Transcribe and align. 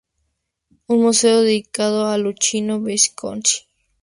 Un 0.87 1.03
museo 1.03 1.43
dedicado 1.43 2.07
a 2.07 2.17
Luchino 2.17 2.79
Visconti. 2.79 3.67